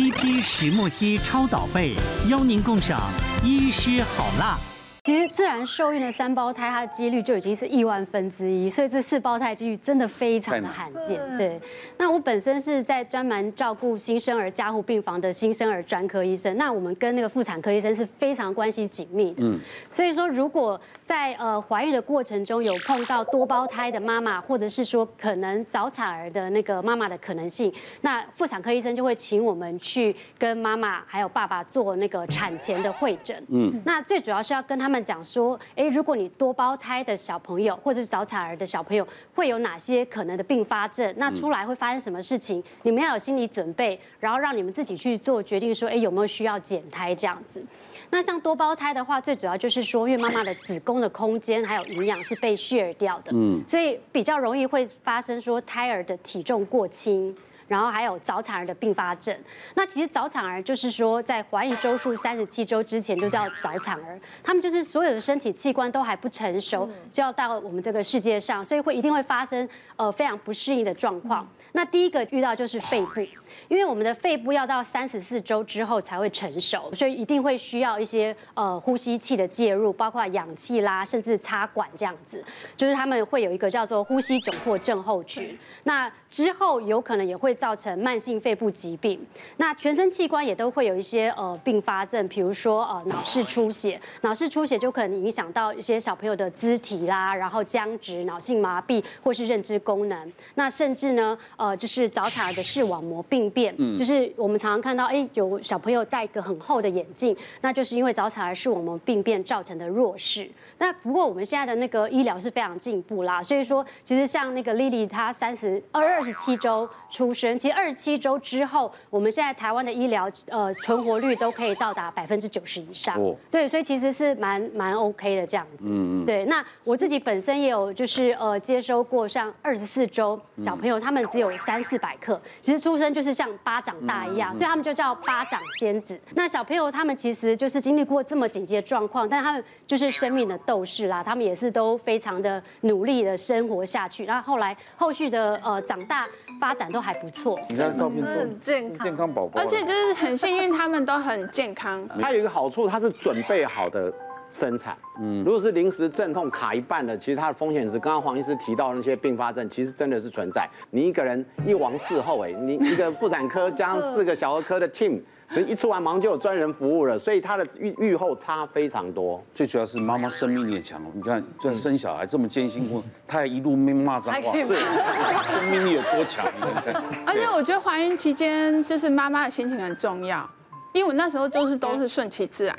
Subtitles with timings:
[0.00, 1.92] TP 石墨烯超导被，
[2.30, 2.98] 邀您共赏
[3.44, 4.56] 医师好辣。
[5.04, 11.20] 其实自然受孕的三胞胎，它的几率就已经是亿万分之一，所以这四胞胎几率真的非常的罕见。
[11.36, 11.60] 对，
[11.98, 19.42] 那我本身是在专门照顾新生儿加护病房的新生儿专科医生，那我们跟那个妇产科医生是非常关系紧密的。
[19.42, 19.58] 嗯，
[19.90, 20.80] 所以说如果
[21.10, 27.72] 在呃怀孕的过程中有碰到多胞胎的妈妈，或者是说可能早产儿的那个妈妈的可能性，
[28.02, 33.44] 那妇产科医生就会请我们去跟妈妈还有爸爸做那个产前的会诊。
[33.48, 35.00] 嗯，那最主要是要跟他们。
[35.02, 39.04] 讲说，哎，如果你多胞胎的小朋友或者是早产儿的小朋友，
[39.34, 41.12] 会有哪些可能的并发症？
[41.16, 42.62] 那出来会发生什么事情？
[42.82, 47.64] 你们要有心理准备，然后让你们自己去做决定，说，哎，有没有需要减胎这样子？
[48.10, 57.34] 那像多胞胎的话，最主要就是说，因为妈妈的子宫的空间还有营养是被 share 掉的，嗯，所以比较容易会发生说胎儿的体重过轻。
[57.70, 59.32] 然后还有早产儿的并发症。
[59.76, 71.48] 那其实早产儿就是说，在怀孕周数三十七周之前就叫早产儿，他们就是所有的身体器官都还不成熟，就要到我们这个世界上，所以会一定会发生呃非常不适应的状况。
[71.70, 73.20] 那第一个遇到就是肺部。
[73.68, 82.42] 因为我们的肺部要到三十四周之后才会成熟，所以一定会需要一些呃呼吸器的介入，包括氧气啦，甚至插管这样子。
[82.76, 89.20] 就是他们会有一个叫做呼吸窘迫症候群，那之后有可能也会造成慢性肺部疾病。
[89.58, 100.32] 那全身器官也都会有一些呃并发症，比如说呃脑室出血，脑室出血就可能影响到一些小朋友的肢体啦，然后僵直、脑性麻痹或是认知功能。
[100.54, 103.74] 那甚至呢呃就是早产儿的视网膜病变。
[103.76, 110.50] 嗯，就是我们常常看到，哎，有小朋友戴一个很厚的眼镜，那就是因为早产儿视网膜病变造成的弱视。
[110.78, 123.16] 那不过我们现在的那个医疗是非常进步啦，所以说其实像那个 Lily 她三十二二十七周出生，其实二十七周之后，我们现在台湾的医疗呃存活率都可以到达百分之九十以上。
[123.20, 125.84] 哦，对，所以其实是蛮蛮 OK 的这样子。
[125.84, 126.26] 嗯嗯。
[126.26, 133.48] 对，那我自己本身也有就是呃接收过像二十四周小朋友，他们只有三四百克，其实出生就是像。
[133.62, 136.18] 巴掌大一样，所以他们就叫巴掌仙子。
[136.34, 141.22] 那小朋友他们其实就是经历过这么紧急的状况，但他们就是生命的斗士啦。
[141.22, 144.24] 他们也是都非常的努力的生活下去。
[144.24, 146.26] 然后后来后续的呃长大
[146.60, 147.39] 发展都还不错。
[147.68, 152.06] 你看照片都很健康，健康宝宝，而且就是很幸运，他们都很健康。
[152.20, 154.12] 它有一个好处，它是准备好的。
[154.52, 160.68] 生产，嗯，如果是临时阵痛卡一半的，其实它的风险是刚刚黄医师提到的那些并发症，其实真的是存在。
[160.90, 165.20] 你一个人一王四后，哎，你一个妇产科加上四个小儿科的 team，
[165.52, 169.42] 等一出完忙就有专人服务了，所以它的预预后差非常多。
[169.52, 174.52] 最主要是妈妈生命力也强，你看，就生小孩这么艰辛苦，她还一路没骂脏话，
[175.50, 176.46] 生命力有多强？
[177.26, 180.48] 而且我觉得怀孕期间就是妈妈的心情很重要，
[180.92, 182.76] 因为我那时候就是都是顺其自然。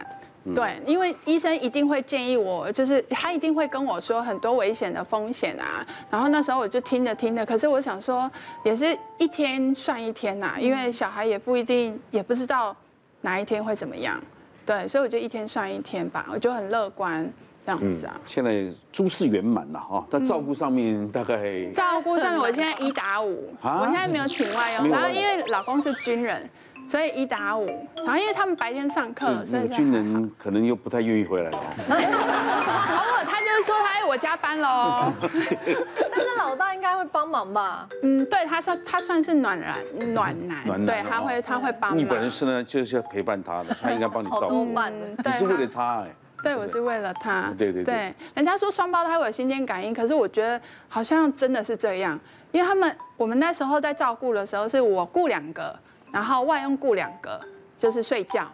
[0.56, 5.85] 对，因为医生一定会建议我，就是他一定会跟我说很多危险的风险啊。
[6.09, 8.29] 然后那时候我就听着听着，可是我想说，
[8.63, 12.75] 也是一天算一天呐，因为小孩也不一定，也不知道
[13.22, 14.19] 哪一天会怎么样。
[14.66, 17.31] 对，所以我就一天算一天吧，我就很乐观
[17.68, 18.19] 这样子啊。
[18.25, 26.50] 现在诸事圆满了哈，但照顾上面大概照顾上面，我现在 一打五，我现在没有请外佣，然后因为老公是军人。
[26.91, 27.66] 所以一打五，
[27.96, 31.57] 然后因为他们白天上课，所以军人可能又不太愿意回来了。
[31.88, 35.09] 偶尔他就是说他我加班喽。
[35.24, 37.88] 但是老大应该会帮忙吧？
[38.03, 39.78] 嗯，对，他算他算是暖男，
[40.13, 41.97] 暖男，对，他会他会帮忙。
[41.97, 44.66] 你本人是呢，就是要陪伴他的，他应该帮你 照顾。
[44.66, 46.13] 你是为了他哎？
[46.44, 47.53] 对，我是为了他。
[47.58, 48.13] 对对对。
[48.34, 50.59] 人家说双胞胎会有心电感应，可是我觉得
[50.90, 52.19] 好像真的是这样，
[52.52, 55.73] 因为他们我们那时候在照顾的时候，是我顾两个。
[56.11, 57.39] 然后外用雇两个，
[57.79, 58.47] 就是睡觉，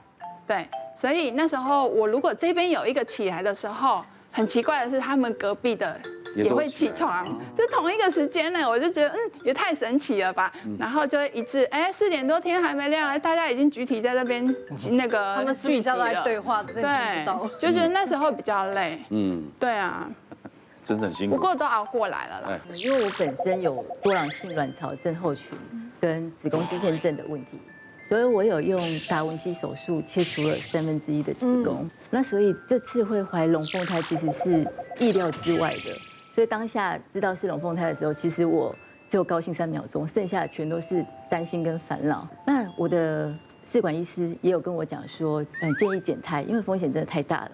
[0.47, 5.99] 对，所以那时候我如果这边有一个起来的时候，很奇怪的是他们隔壁的
[6.35, 7.25] 也会起床，
[7.57, 14.45] 就同一个时间呢，我就觉得嗯也太神奇了吧，然后就一致哎四点多天还没亮，大家已经集体在那边
[14.91, 17.25] 那个他们私底下都在对话，对，
[17.59, 20.07] 就觉得那时候比较累，嗯，对啊，
[20.83, 25.57] 真的很辛苦，不过都熬过来了啦，因为我本身有多囊性卵巢症候群。
[25.99, 27.59] 跟子宫肌腺症的问题，
[28.07, 28.79] 所以我有用
[29.09, 31.89] 达文西手术切除了三分之一的子宫。
[32.09, 34.67] 那所以这次会怀龙凤胎其实是
[34.99, 35.97] 意料之外的。
[36.33, 38.75] 所以当下知道是龙凤胎的时候，其实我
[39.09, 42.27] 只有高兴三秒钟，剩下的全都是担心跟烦恼。
[42.45, 43.33] 那我的
[43.65, 47.51] 试管医师也有跟我讲说，嗯，建议减胎，因为风险真的太大了。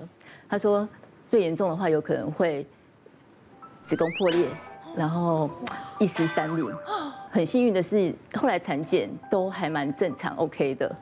[0.50, 0.88] 他说
[1.30, 2.68] 最严重的话有可能会
[3.86, 4.48] 子宫破裂，
[4.96, 5.50] 然后
[6.00, 6.70] 一尸三命。
[7.34, 10.96] 很幸运的是，后来产检都还蛮正常，OK 的，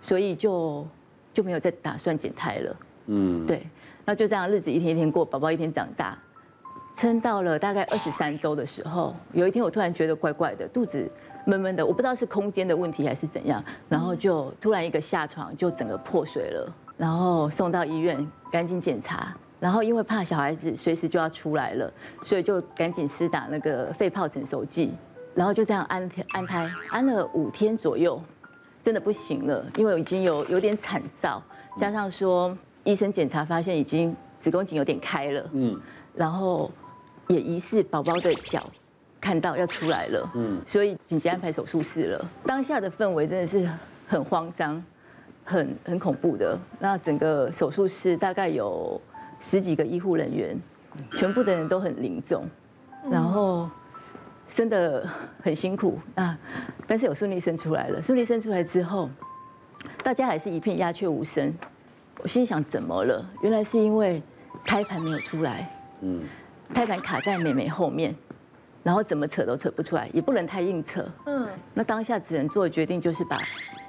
[0.00, 0.84] 所以就
[1.32, 2.76] 就没有再打算减胎了。
[3.06, 3.64] 嗯，对，
[4.04, 6.18] 那就这样日子一天一天过，宝宝一天长大，
[6.96, 11.08] 撑到了大概二十三周的时候，有一天我突然觉得怪怪的，肚子
[11.46, 21.88] 闷闷的，我不知道是空间的问题还是怎样，然后就突然一个下床就整个破水了，然后送到医院赶紧检查，然后因为怕小孩子随时就要出来了，
[22.24, 24.92] 所以就赶紧施打那个肺泡成熟剂，
[25.38, 28.20] 然后就这样安安胎，安了五天左右，
[28.82, 31.40] 真的不行了，因为我已经有有点惨躁，
[31.78, 35.80] 加上说医生检查发现已经子宫颈有点开了，嗯，
[36.12, 36.68] 然后
[37.28, 38.68] 也疑似宝宝的脚。
[39.20, 42.24] 看到要出来了，嗯，所以紧急安排手术室了。
[42.44, 43.68] 当下的氛围真的是
[44.06, 44.80] 很慌张，
[45.44, 46.56] 很很恐怖的。
[46.78, 49.00] 那整个手术室大概有
[49.40, 50.56] 十几个医护人员，
[51.10, 52.44] 全部的人都很凝重，
[53.10, 53.68] 然后
[54.48, 55.08] 生的
[55.42, 56.36] 很辛苦啊，
[56.86, 58.02] 但是有顺利生出来了。
[58.02, 59.08] 顺利生出来之后，
[60.02, 61.52] 大家还是一片鸦雀无声。
[62.20, 63.24] 我心想，怎么了？
[63.42, 64.22] 原来是因为
[64.64, 66.22] 胎盘没有出来，嗯，
[66.74, 68.14] 胎盘卡在妹妹后面。
[68.84, 71.04] 然后怎么扯都扯不出来，也不能太硬扯。
[71.26, 73.38] 嗯，那当下只能做的决定就是把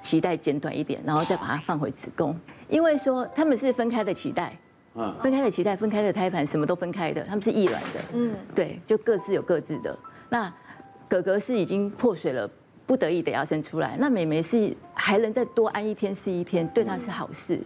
[0.04, 2.38] 脐带剪短一点，然后再把它放回子宫。
[2.68, 4.58] 因为说他们是分开的脐带，
[4.96, 8.00] 嗯，分开的脐带，分开的胎盘，什么都分开的，他们是异卵的。
[8.14, 9.98] 嗯，对，就各自有各自的。
[10.30, 10.54] 那
[11.08, 12.50] 哥哥是已经破水了，
[12.86, 13.98] 不得已得要生出来。
[14.00, 17.60] 那妹妹是还能再多安一天是一天，对她是好事。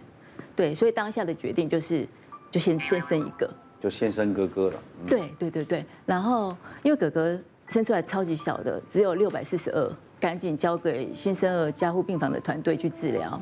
[0.56, 2.06] 对，所以当下的决定就是，
[2.50, 3.50] 就先先生一个。
[3.80, 4.82] 就先生哥哥了。
[5.06, 7.38] 对对对对，然后因为哥哥
[7.68, 13.38] 生出来超级小的，只有六百四十二，赶紧交给新生儿加护病房的团队去治疗。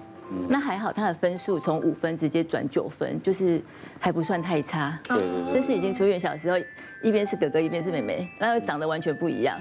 [0.49, 3.61] 那还好，他的分数从五分直接转九分，就是
[3.99, 4.99] 还不算太差。
[5.05, 5.61] 对对对。
[5.61, 6.57] 这是已经出院小时候，
[7.03, 9.59] 一边是哥哥，一边是妹妹，然后长得完全不一样。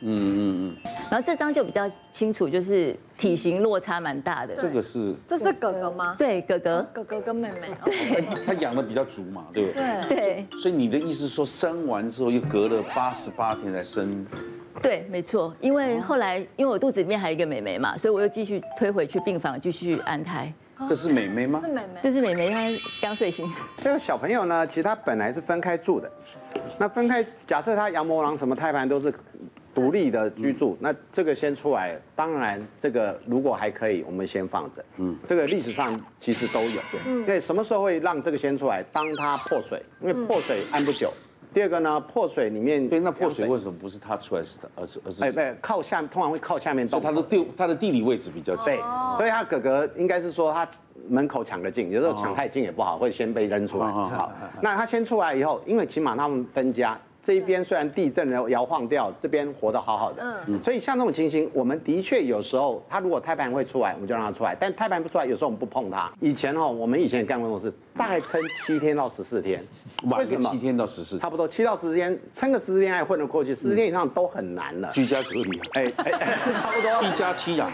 [0.00, 0.76] 嗯嗯嗯。
[1.10, 4.54] 然后这张就比较清楚，就是体型落差蛮大的。
[4.56, 5.14] 这个是。
[5.26, 6.14] 这是哥哥吗？
[6.18, 6.86] 对，哥哥。
[6.92, 7.68] 哥哥跟妹妹。
[7.84, 8.44] 对。
[8.44, 10.08] 他养的比较足嘛，对不对？
[10.08, 10.16] 对。
[10.16, 10.46] 对。
[10.58, 14.26] 所以你的意思说，生完之后又隔了八十八天才生？
[14.82, 20.52] 对，没错，因为后来因为我肚子里面还有一个妹妹嘛，所以我又继续推回去病房继续安胎。
[20.88, 21.60] 这是妹妹吗？
[21.64, 23.48] 是妹妹，这是妹妹，她刚睡醒。
[23.80, 26.10] 这个小朋友呢，其实他本来是分开住的。
[26.76, 29.14] 那分开，假设他羊膜囊什么胎盘都是
[29.72, 34.84] 独立的居住，那这个先出来，当然这个如果还可以，我们先放着。
[34.96, 36.82] 嗯，这个历史上其实都有。
[36.90, 38.82] 对，对，什么时候会让这个先出来？
[38.92, 41.12] 当它破水，因为破水安不久。
[41.52, 45.24] 第二个呢，破水里面，对，那破水为什么不是他出来是他，而是而是？
[45.24, 47.00] 哎，不，靠下，通常会靠下面动。
[47.00, 48.66] 他的地，他的地理位置比较近。
[48.66, 48.76] 对，
[49.16, 50.66] 所以他哥哥应该是说他
[51.08, 53.86] 门口抢得近，有时候抢太近也不好，会先被扔出来。
[53.86, 56.98] 好，那他先出来以后，因为起码他们分家。
[57.24, 66.10] 这一边虽然地震了摇晃掉，这边活得好好的，嗯，所以像这种情形，我们的确有时候，他如果胎盘会出来，我们就让他出来；但胎盘不出来，有时候我们不碰它。
[66.18, 69.62] 以前哦，我们以前也干过这种事，大概撑七天到十四天，
[70.04, 70.50] 为什么？
[70.50, 74.90] 七天到十四，差不多七到十四天，撑个十四天还混得过去，十四天以上都很难了。
[74.92, 76.10] 居家隔离，哎哎，
[76.54, 77.70] 差不多七加七啊，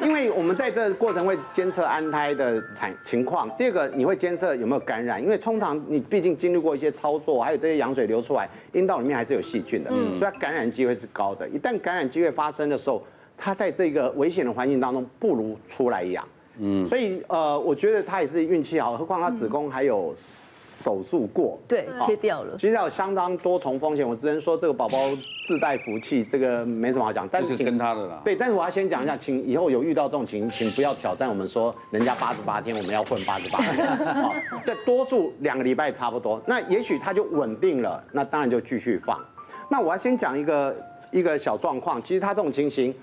[0.00, 11.48] 因为我们在这个过程会监测安胎的产情况，第二个你会监测有没有感染，因为通常你毕竟经历过一些操作，还有这些羊水流出来，阴道里面还是有细菌的，所以它感染机会是高的。
[11.48, 13.02] 一旦感染机会发生的时候，
[13.36, 16.26] 它在这个危险的环境当中，不如出来养。
[16.58, 22.56] 嗯，所以呃，我觉得他也是运气好，何况他子宫还有手术过，对，切掉了。
[22.58, 24.98] 其实有相当多重风险，我只能说这个宝宝
[25.46, 27.28] 自带福气，这个没什么好讲。
[27.28, 28.20] 但是跟他的啦。
[28.24, 33.86] 对，但是我要先讲一下，请以后有遇到这种情，请不要挑战我们说人家八十八天，我们要混八十八天。
[34.22, 34.32] 好，
[34.64, 36.40] 这多数两个礼拜差不多。
[36.46, 39.18] 那也许他就稳定了，那当然就继续放。
[39.68, 40.76] 那我要先讲一个
[41.10, 42.94] 一个小状况，其实他这种情形。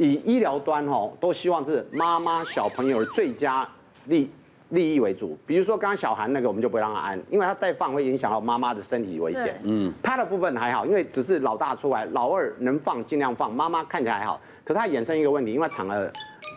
[0.00, 3.68] 以医疗端吼，都希望是妈妈小朋友的最佳
[4.06, 4.30] 利
[4.70, 5.36] 利益为主。
[5.46, 9.60] 比如说刚刚小韩那个，我们就不会让他安，因为他再放会影响到妈妈的身体危险。
[9.62, 14.40] 嗯，他的部分还好，因为只是老大出来，老二能放尽量放，妈妈看起来还好。
[14.64, 16.10] 可是他衍生一个问题，因为躺了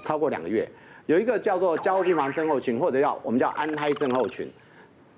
[0.06, 0.66] 超过两个月，
[1.08, 4.50] 有一个叫做加护病房症候群，或者叫我们叫安胎症候群。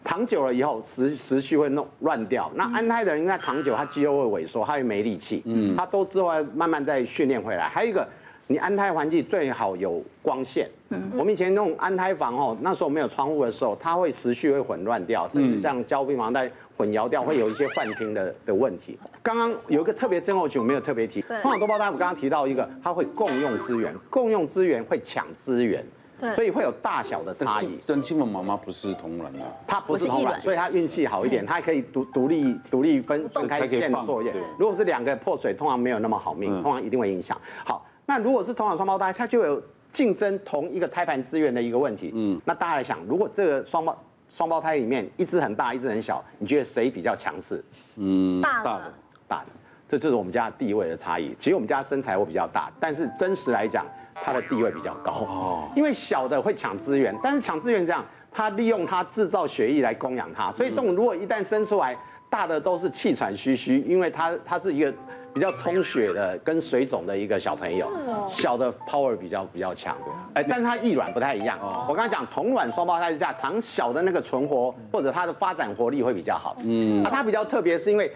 [0.05, 2.50] 躺久了以后，时时序会弄乱掉。
[2.53, 5.41] 那安胎的人，因为躺久，他肌肉会萎缩，他会没力气。
[5.45, 7.67] 嗯，他都之后慢慢再训练回来。
[7.67, 8.07] 还有一个，
[8.45, 10.69] 你安胎环境最好有光线。
[10.89, 19.00] 嗯，我们以前弄安胎房哦，那时候没有窗户的时候，它会时序会混乱掉，甚至像加护病房在混淆掉，会有一些幻听的的问题。
[19.24, 21.19] 刚刚有一个特别症候群，我没有特别提。
[21.41, 25.83] 通常多胞胎，我刚刚提到一个，他会共用资源，共用资源会抢资源。
[26.19, 27.79] 对所以会有大小的差异。
[27.86, 34.34] 但金门妈妈不是同卵的，她不是同卵，所以她运气好一点，她可以独独立独立分分开还可以放线作业。
[34.57, 37.39] 如果是两个破水，通常没有那么好命，嗯通常一定会影响。
[37.65, 42.12] 好，那如果是同卵双胞胎，它就有竞争同一个胎盘资源的一个问题。
[42.13, 43.98] 嗯，那大家来想，如果这个双胞
[44.29, 47.63] 双胞胎里面一只很大，一只很小，你觉得谁比较强势？
[47.98, 48.93] 嗯，大的大的，
[49.27, 49.45] 大的，
[49.88, 51.36] 这就是我们家地位的差异。
[51.39, 55.12] 其实我们家身材我比较大，但是真实来讲，它的地位比较高。
[55.12, 61.95] 哦，因为小的会抢资源，但是抢资源这样，它利用它制造血液来供养它，所以这种如果一旦生出来，
[62.29, 64.93] 大的都是气喘吁吁，因为它它是一个
[65.34, 67.88] 比较充血的跟水肿的一个小朋友，
[68.27, 69.95] 小的 power 比较比较强。
[70.34, 71.60] 哎，但是它异卵不太一样。
[71.88, 76.57] 我刚才讲同卵双胞胎之下，长小的那个存活或者它的发展活力会比较好。
[76.63, 78.12] 嗯，那它比较特别是因为。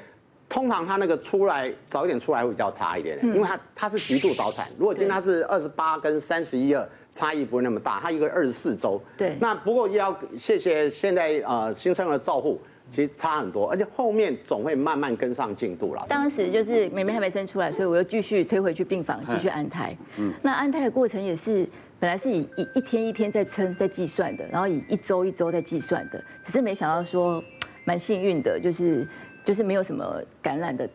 [0.50, 4.68] 通常它那个出来早一点出来会比较差一点点，因为它它是极度早产。
[4.80, 9.00] 如果今天它是二十八跟三十一二，差异不会那么大，它一个二十四周。
[9.16, 12.60] 对那不过要谢谢现在呃新生儿照护，
[12.92, 16.04] 其实差很多，而且后面总会慢慢跟上进度了。
[16.10, 19.96] 当时就是妹妹还没生出来，所以我又继续推回去病房继续安胎。
[20.18, 21.68] 嗯，那安胎的过程也是
[22.00, 27.44] 本来是以一一天一天在称在计算的，然后以一周一周在计算的，只是没想到说
[27.86, 29.08] 蛮幸运的，就是
[29.46, 30.88] 就是没有什么感染的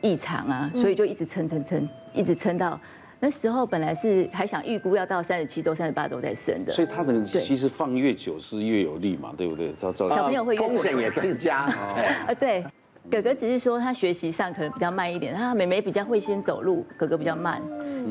[0.00, 2.78] 异常啊，所以就一直撑撑撑，一直撑到
[3.20, 9.74] 那时候本来是还想预估要到三十七周、三十八周再生的，所以它的其实放越久是越有利嘛，对不对？
[9.80, 11.58] 小朋友会越风险也增加。
[11.58, 12.62] 啊， 对，
[13.10, 17.62] 哥哥只是说他学习上可能比较慢一点，他妹妹比较会先走路，哥哥比较慢。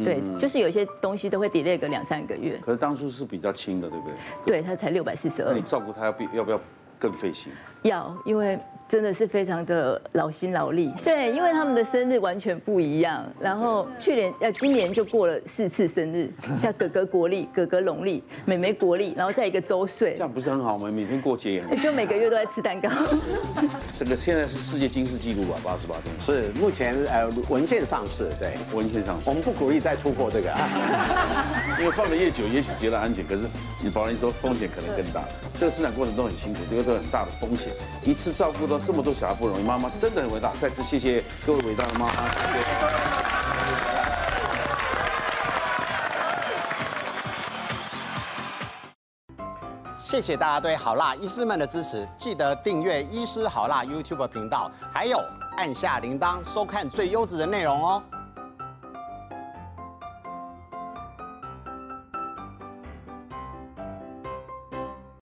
[0.04, 2.58] 对，就是有些东西都会 delay 个两三个月。
[2.60, 4.16] 可是当初是比较轻的，对不对？
[4.48, 6.60] 对他才六百四十二那你，照顾他要不要不要
[6.98, 7.54] 更费心？
[7.84, 8.58] 要，因为
[8.94, 10.92] 真的是非常的劳心劳力。
[11.04, 20.92] 对，因为他们的生日完全不一样，然后去年呃今年就过了四次生日，像哥哥国历、哥哥农历、妹妹国历，然后再一个周岁这，样不是很好吗？
[20.92, 21.84] 每天过节也很好。
[21.84, 22.88] 就每个月都在吃蛋糕。
[23.98, 29.34] 这个现在是世界金氏纪录吧，八十八天是目前呃文献上市，对，文献上市我。
[29.34, 30.70] 们不鼓励再突破这个啊。
[31.80, 33.48] 因为放的越久，也许觉得安全，可是
[33.84, 35.24] 你保人说风险可能更大。
[35.60, 37.74] 这个生产过程都很辛苦，这个都很大的风险。
[38.06, 40.52] 一次照顾到这么多小孩不容易，妈妈真的很伟大。
[40.60, 42.14] 再次谢谢各位伟大的妈妈。
[49.98, 55.18] 谢谢大家对好辣医师们的支持，记得订阅医师好辣 YouTube 频道，还有
[55.58, 58.04] 按下铃铛收看最优质的内容哦。